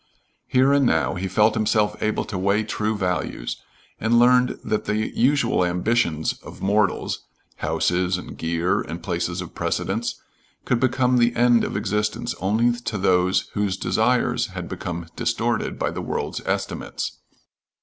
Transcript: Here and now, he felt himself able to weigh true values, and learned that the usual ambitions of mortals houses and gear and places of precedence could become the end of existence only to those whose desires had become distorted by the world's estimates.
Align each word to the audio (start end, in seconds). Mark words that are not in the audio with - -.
Here 0.47 0.73
and 0.73 0.83
now, 0.83 1.13
he 1.13 1.27
felt 1.27 1.53
himself 1.53 1.95
able 2.01 2.25
to 2.25 2.35
weigh 2.35 2.63
true 2.63 2.97
values, 2.97 3.57
and 3.99 4.17
learned 4.17 4.57
that 4.63 4.85
the 4.85 5.15
usual 5.15 5.63
ambitions 5.63 6.33
of 6.41 6.59
mortals 6.59 7.25
houses 7.57 8.17
and 8.17 8.35
gear 8.35 8.81
and 8.81 9.03
places 9.03 9.41
of 9.41 9.53
precedence 9.53 10.19
could 10.65 10.79
become 10.79 11.17
the 11.17 11.35
end 11.35 11.63
of 11.63 11.77
existence 11.77 12.33
only 12.41 12.79
to 12.79 12.97
those 12.97 13.41
whose 13.53 13.77
desires 13.77 14.47
had 14.47 14.67
become 14.67 15.05
distorted 15.15 15.77
by 15.77 15.91
the 15.91 16.01
world's 16.01 16.41
estimates. 16.47 17.19